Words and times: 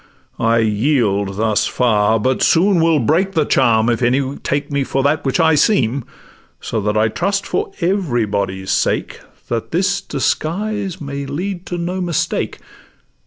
I 0.39 0.57
yield 0.57 1.35
thus 1.37 1.67
far; 1.67 2.19
but 2.19 2.41
soon 2.41 2.81
will 2.81 2.97
break 2.99 3.33
the 3.33 3.45
charm 3.45 3.87
If 3.87 4.01
any 4.01 4.35
take 4.37 4.71
me 4.71 4.83
for 4.83 5.03
that 5.03 5.23
which 5.23 5.39
I 5.39 5.53
seem: 5.53 6.05
So 6.59 6.81
that 6.81 6.97
I 6.97 7.07
trust 7.07 7.45
for 7.45 7.71
everybody's 7.81 8.71
sake, 8.71 9.19
That 9.47 9.69
this 9.69 10.01
disguise 10.01 10.99
may 10.99 11.27
lead 11.27 11.67
to 11.67 11.77
no 11.77 12.01
mistake. 12.01 12.57